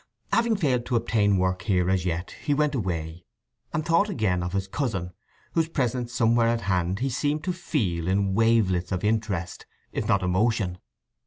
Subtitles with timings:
[0.33, 3.23] Having failed to obtain work here as yet he went away,
[3.71, 5.13] and thought again of his cousin,
[5.53, 10.23] whose presence somewhere at hand he seemed to feel in wavelets of interest, if not
[10.23, 10.79] of emotion.